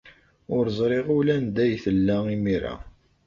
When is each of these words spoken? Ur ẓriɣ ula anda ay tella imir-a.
Ur 0.55 0.65
ẓriɣ 0.77 1.07
ula 1.17 1.33
anda 1.37 1.61
ay 1.65 1.73
tella 1.83 2.17
imir-a. 2.35 2.75